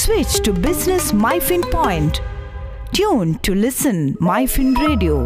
[0.00, 2.22] Switch to Business MyFin Point.
[2.94, 5.16] Tune to listen MyFin Radio.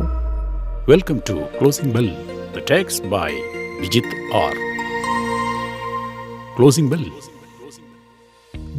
[0.89, 2.11] Welcome to Closing Bell,
[2.55, 3.31] the text by
[3.81, 4.53] Bijith R.
[6.57, 7.07] Closing Bell.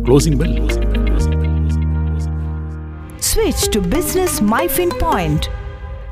[0.04, 0.69] Closing bell.
[3.21, 5.48] Switch to Business MyFin Point.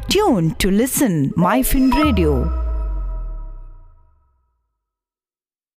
[0.09, 2.64] Tune to listen MyFin Radio.